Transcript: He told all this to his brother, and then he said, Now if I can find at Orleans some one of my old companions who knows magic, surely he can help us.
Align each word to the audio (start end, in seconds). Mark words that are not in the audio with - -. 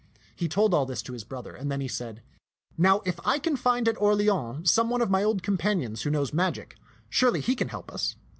He 0.35 0.47
told 0.47 0.73
all 0.73 0.87
this 0.87 1.03
to 1.03 1.13
his 1.13 1.23
brother, 1.23 1.53
and 1.53 1.71
then 1.71 1.79
he 1.79 1.87
said, 1.87 2.23
Now 2.75 3.03
if 3.05 3.19
I 3.23 3.37
can 3.37 3.55
find 3.55 3.87
at 3.87 4.01
Orleans 4.01 4.71
some 4.71 4.89
one 4.89 4.99
of 4.99 5.11
my 5.11 5.21
old 5.21 5.43
companions 5.43 6.01
who 6.01 6.09
knows 6.09 6.33
magic, 6.33 6.75
surely 7.07 7.39
he 7.39 7.55
can 7.55 7.67
help 7.67 7.91
us. 7.93 8.15